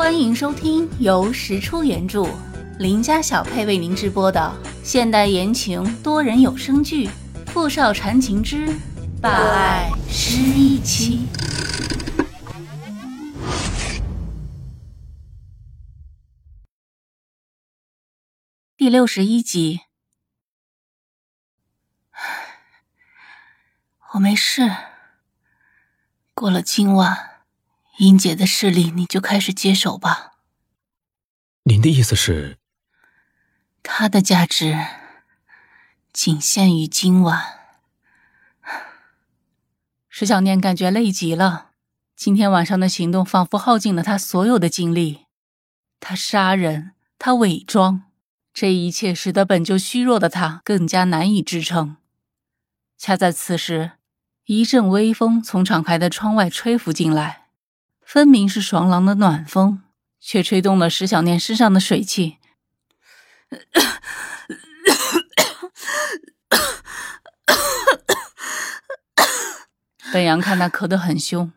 [0.00, 2.26] 欢迎收听由石出原著、
[2.78, 4.50] 林家小配为您直播的
[4.82, 7.06] 现代言情多人有声剧
[7.48, 8.66] 《富少缠情之
[9.20, 11.26] 霸爱失忆妻》
[18.78, 19.82] 第六十一集。
[24.14, 24.62] 我没事，
[26.32, 27.29] 过了今晚。
[27.98, 30.32] 英姐的势力，你就开始接手吧。
[31.64, 32.58] 您的意思是，
[33.82, 34.78] 她的价值
[36.12, 37.60] 仅限于今晚。
[40.08, 41.70] 石小念感觉累极了，
[42.16, 45.26] 今天晚上的行动仿佛耗尽了他所有的精力。
[46.00, 48.04] 他杀人，他伪装，
[48.52, 51.98] 这一切使得本就虚弱的他更加难以支撑。
[52.96, 53.92] 恰在此时，
[54.46, 57.48] 一阵微风从敞开的窗外吹拂进来。
[58.12, 59.84] 分明是爽朗的暖风，
[60.18, 62.38] 却吹动了石小念身上的水汽。
[70.12, 71.52] 本阳看他咳得很凶，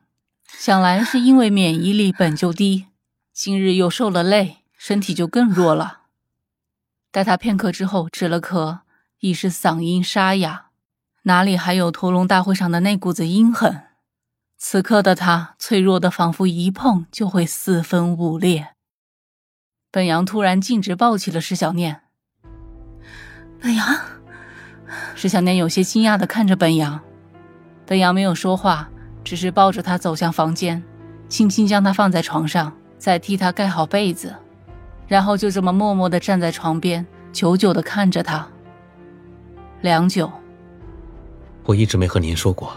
[0.45, 2.85] 想来是因为免疫力本就低，
[3.33, 6.01] 今日又受了累，身体就更弱了。
[7.11, 8.81] 待他片刻之后止了咳，
[9.21, 10.67] 已是嗓音沙哑，
[11.23, 13.87] 哪里还有屠龙大会上的那股子阴狠？
[14.65, 18.69] 此刻的他脆弱的，仿佛一碰就会四分五裂。
[19.91, 22.03] 本阳突然径直抱起了石小念。
[23.61, 23.85] 本阳，
[25.15, 27.01] 石小念有些惊讶的看着本阳。
[27.85, 28.89] 本阳没有说话，
[29.21, 30.81] 只是抱着他走向房间，
[31.27, 34.33] 轻轻将他放在床上，再替他盖好被子，
[35.07, 38.47] 然后就这么默默的站在床边，久久的看着他。
[39.81, 40.31] 良久，
[41.65, 42.73] 我一直没和您说过，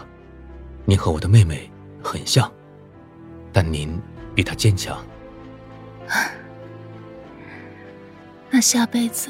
[0.83, 1.71] 您和我的妹妹。
[2.07, 2.49] 很像，
[3.51, 4.01] 但您
[4.33, 4.97] 比他坚强。
[8.49, 9.29] 那下辈子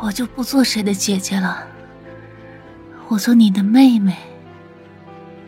[0.00, 1.64] 我就不做谁的姐姐了，
[3.06, 4.16] 我做你的妹妹。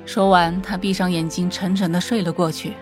[0.06, 2.74] 说完，他闭上眼睛，沉沉的睡了过去。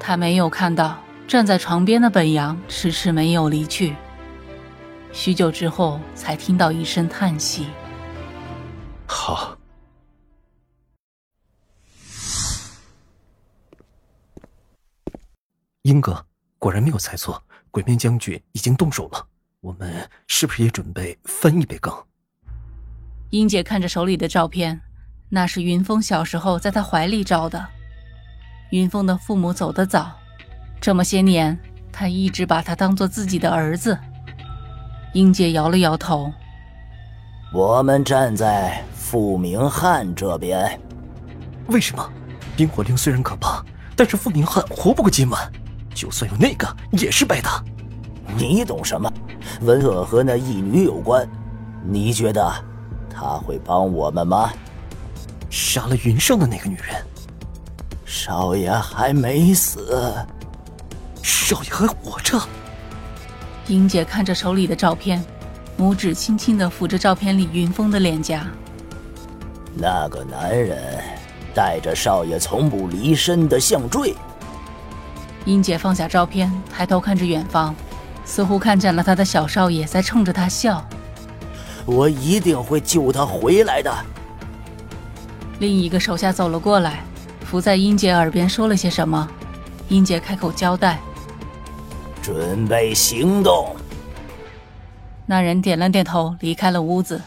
[0.00, 3.94] 他没有看到站在床边的本阳迟迟没有离去。
[5.12, 7.66] 许久之后，才听到一声叹息。
[9.06, 9.57] 好。
[15.88, 16.22] 英哥
[16.58, 19.26] 果然没有猜错，鬼面将军已经动手了。
[19.60, 21.90] 我们是不是也准备分一杯羹？
[23.30, 24.78] 英姐看着手里的照片，
[25.30, 27.66] 那是云峰小时候在她怀里照的。
[28.70, 30.12] 云峰的父母走得早，
[30.78, 31.58] 这么些年，
[31.90, 33.98] 她一直把他当做自己的儿子。
[35.14, 36.30] 英姐摇了摇头
[37.50, 40.78] ：“我们站在傅明翰这边。
[41.68, 42.12] 为什么？
[42.54, 43.64] 冰火令虽然可怕，
[43.96, 45.50] 但是傅明翰活不过今晚。”
[45.98, 47.60] 就算有那个，也是白搭。
[48.36, 49.12] 你懂什么？
[49.62, 51.28] 文恶和那义女有关，
[51.84, 52.48] 你觉得
[53.12, 54.48] 他会帮我们吗？
[55.50, 57.04] 杀了云上的那个女人，
[58.04, 60.14] 少爷还没死，
[61.20, 62.38] 少爷还活着。
[63.66, 65.24] 英姐看着手里的照片，
[65.76, 68.46] 拇指轻轻的抚着照片里云峰的脸颊。
[69.74, 71.02] 那个男人
[71.52, 74.14] 带着少爷从不离身的项坠。
[75.44, 77.74] 英姐放下照片，抬头看着远方，
[78.24, 80.84] 似乎看见了她的小少爷在冲着她笑。
[81.86, 83.90] 我一定会救他回来的。
[85.58, 87.02] 另一个手下走了过来，
[87.46, 89.26] 伏在英姐耳边说了些什么。
[89.88, 91.00] 英姐开口交代
[92.22, 93.74] ：“准备行动。”
[95.24, 97.20] 那人点了点头，离开了屋子。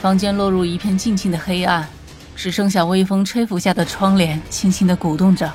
[0.00, 1.86] 房间落入一片静静的黑暗，
[2.34, 5.52] 只剩下微风吹拂下的窗帘轻轻的鼓动着。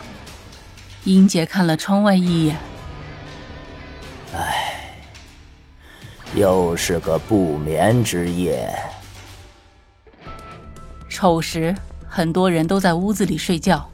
[1.05, 2.55] 英姐看了窗外一眼，
[4.33, 4.95] 唉，
[6.33, 8.73] 又是个不眠之夜。
[11.09, 11.75] 丑时，
[12.07, 13.85] 很多人都在屋子里睡觉。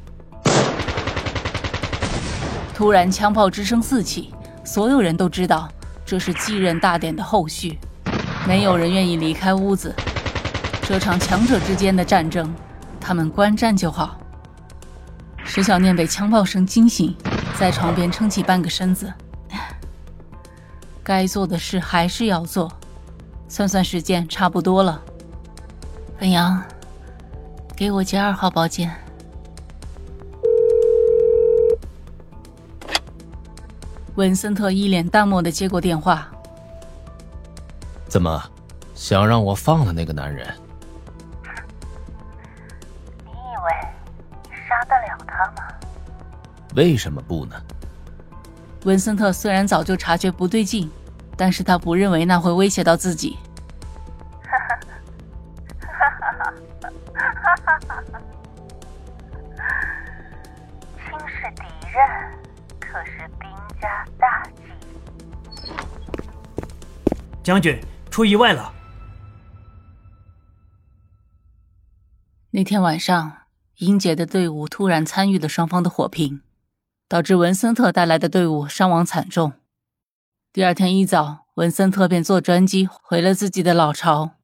[2.76, 4.32] 突然，枪炮之声四起，
[4.64, 5.68] 所有人都知道
[6.06, 7.80] 这是继任大典的后续。
[8.48, 9.96] 没有人愿意离开屋子。
[10.84, 12.54] 这场强者之间的战争，
[13.02, 14.16] 他们观战就好。
[15.60, 17.14] 石小念被枪炮声惊醒，
[17.60, 19.12] 在床边撑起半个身子。
[21.04, 22.72] 该做的事还是要做，
[23.50, 25.02] 算算时间，差不多了。
[26.18, 26.64] 本阳，
[27.76, 28.90] 给我接二号包间。
[34.16, 36.30] 文森特一脸淡漠的接过电话。
[38.08, 38.42] 怎么，
[38.96, 40.48] 想让我放了那个男人？
[46.80, 47.62] 为什么不呢？
[48.86, 50.90] 文森特虽然早就察觉不对劲，
[51.36, 53.38] 但是他不认为那会威胁到自己。
[54.42, 54.80] 哈哈
[60.96, 62.00] 轻视敌人，
[62.80, 63.50] 可是兵
[63.82, 65.72] 家大忌。
[67.44, 67.78] 将军
[68.10, 68.74] 出意外了。
[72.52, 73.34] 那天晚上，
[73.80, 76.42] 英杰的队伍突然参与了双方的火拼。
[77.10, 79.54] 导致文森特带来的队伍伤亡惨重。
[80.54, 84.36] 第二天一早，文森特便坐专机回了自己的老巢。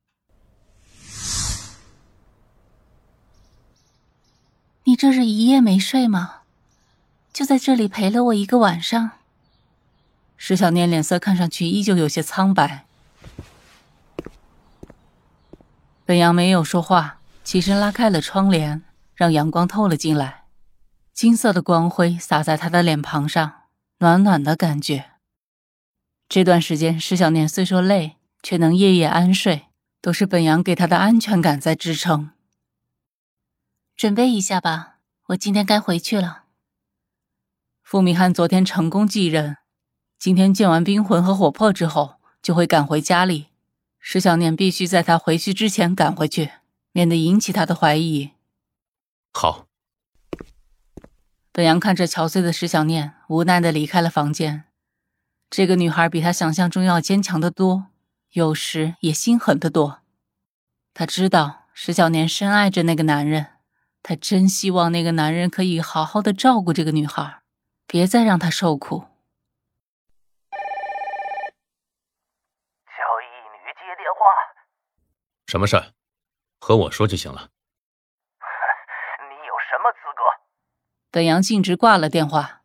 [4.85, 6.37] 你这是一夜没睡吗？
[7.31, 9.11] 就在这里陪了我一个晚上。
[10.35, 12.85] 石小念脸色看上去依旧有些苍白。
[16.03, 18.81] 本阳没有说话，起身拉开了窗帘，
[19.13, 20.44] 让阳光透了进来。
[21.15, 23.61] 金色的光辉洒在他的脸庞上，
[23.99, 25.11] 暖暖的感觉。
[26.27, 29.67] 这段时间，石小念虽说累，却能夜夜安睡，
[30.01, 32.31] 都是本阳给他的安全感在支撑。
[33.95, 34.97] 准备一下吧，
[35.27, 36.43] 我今天该回去了。
[37.81, 39.55] 傅明翰昨天成功继任，
[40.19, 43.47] 今天见完冰魂和火魄之后，就会赶回家里。
[44.01, 46.51] 石小念必须在他回去之前赶回去，
[46.91, 48.31] 免得引起他的怀疑。
[49.31, 49.67] 好。
[51.55, 54.65] 本阳看着憔悴的石小念，无奈的离开了房间。
[55.49, 57.85] 这个女孩比他想象中要坚强的多，
[58.31, 60.01] 有时也心狠的多。
[60.93, 63.53] 他知道石小念深爱着那个男人，
[64.03, 67.41] 他真希望那个男人可以好好的照顾这个女孩，
[67.87, 68.99] 别再让她受苦。
[68.99, 69.05] 叫
[73.21, 73.23] 义
[73.53, 74.19] 女接电话。
[75.47, 75.93] 什么事？
[76.59, 77.47] 和我说就行了。
[81.15, 82.63] 本阳径直挂了电话。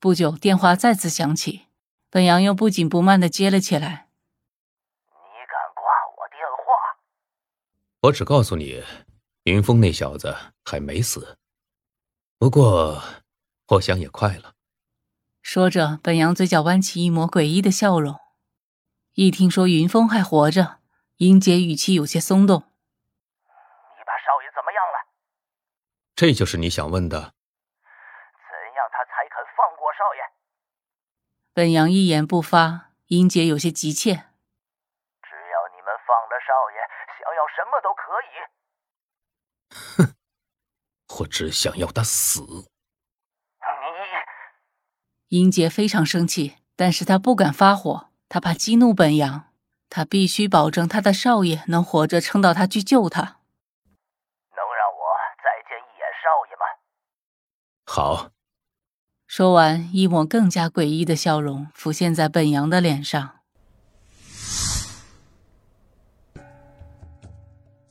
[0.00, 1.66] 不久，电话再次响起，
[2.10, 4.08] 本阳又不紧不慢的接了起来。
[5.12, 5.14] 你
[5.46, 5.84] 敢挂
[6.16, 6.98] 我电话？
[8.00, 8.82] 我只告诉你，
[9.44, 11.38] 云峰那小子还没死。
[12.36, 13.00] 不过，
[13.68, 14.54] 我想也快了。
[15.42, 18.16] 说着，本阳嘴角弯起一抹诡异的笑容。
[19.14, 20.80] 一听说云峰还活着，
[21.18, 22.67] 英杰语气有些松动。
[26.18, 27.16] 这就是你想问的。
[27.16, 27.26] 怎
[28.74, 30.20] 样他才肯放过少爷？
[31.54, 34.14] 本阳一言不发，英杰有些急切。
[34.14, 36.82] 只要你们放了少爷，
[37.20, 38.34] 想要什么都可以。
[40.02, 40.16] 哼，
[41.20, 42.42] 我只想要他死。
[45.28, 49.52] 你，英杰非常生气，但是他不敢发火，他怕激怒本阳，
[49.88, 53.37] 他必须保证他的少爷能活着撑到他去救他。
[57.90, 58.32] 好。
[59.26, 63.30] 说完，一抹更加诡异的笑容浮现在本阳的脸上。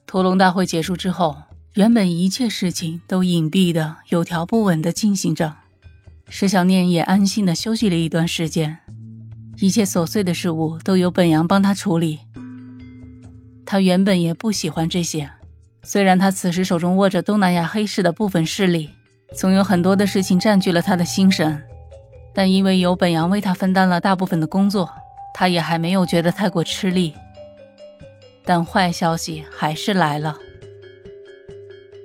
[0.06, 5.56] 屠龙大会结束之后，原本一切事情都隐蔽的、有条不紊的进行着。
[6.30, 8.78] 石小念也安心的休息了一段时间，
[9.58, 12.20] 一切琐碎的事物都由本阳帮他处理。
[13.66, 15.32] 他原本也不喜欢这些，
[15.82, 18.92] 虽然他此时手中握着东南亚黑市的部分势力。
[19.36, 21.62] 总有很多的事情占据了他的心神，
[22.34, 24.90] 但因为有本阳为他分担了大部分的工作，
[25.34, 27.14] 他也还没有觉得太过吃力。
[28.44, 30.38] 但坏消息还是来了，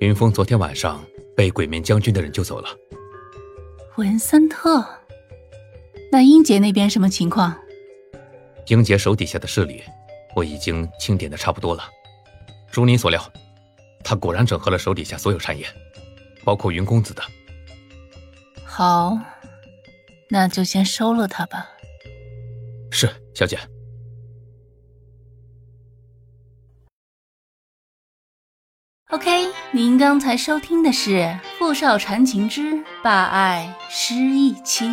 [0.01, 1.03] 云峰昨天晚上
[1.37, 2.69] 被鬼面将军的人救走了。
[3.97, 4.85] 文森特，
[6.11, 7.57] 那英杰那边什么情况？
[8.67, 9.83] 英杰手底下的势力，
[10.35, 11.85] 我已经清点的差不多了。
[12.71, 13.23] 如你所料，
[14.03, 15.65] 他果然整合了手底下所有产业。
[16.45, 17.23] 包括云公子的。
[18.65, 19.19] 好，
[20.29, 21.69] 那就先收了他吧。
[22.91, 23.59] 是，小姐。
[29.11, 31.11] OK，您刚才收听的是
[31.59, 34.87] 《富少缠情之霸爱失忆妻》。